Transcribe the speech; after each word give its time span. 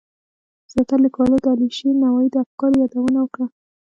زیاترو 0.71 1.03
لیکوالو 1.05 1.37
د 1.43 1.45
علیشیر 1.53 1.93
نوایی 2.03 2.29
د 2.31 2.35
افکارو 2.43 2.79
یادونه 2.83 3.21
کړه. 3.33 3.45